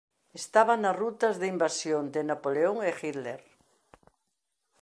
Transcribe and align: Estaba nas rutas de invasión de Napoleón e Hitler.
Estaba 0.41 0.73
nas 0.75 0.97
rutas 1.03 1.35
de 1.41 1.47
invasión 1.53 2.03
de 2.13 2.21
Napoleón 2.29 2.77
e 2.89 2.91
Hitler. 2.99 3.41